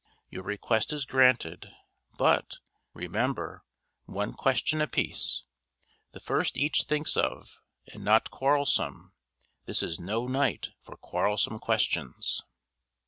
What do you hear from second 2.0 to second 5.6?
but remember, one question apiece